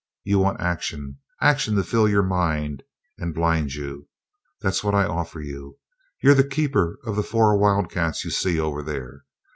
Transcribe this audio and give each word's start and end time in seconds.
You 0.23 0.39
want 0.39 0.59
action, 0.61 1.19
action 1.41 1.75
to 1.75 1.83
fill 1.83 2.09
your 2.09 2.23
mind 2.23 2.81
and 3.19 3.35
blind 3.35 3.75
you. 3.75 4.07
That's 4.59 4.83
what 4.83 4.95
I 4.95 5.05
offer 5.05 5.41
you. 5.41 5.77
You're 6.23 6.33
the 6.33 6.43
keeper 6.43 6.97
of 7.05 7.15
the 7.15 7.21
four 7.21 7.55
wildcats 7.55 8.25
you 8.25 8.31
see 8.31 8.59
over 8.59 8.81
there. 8.81 9.25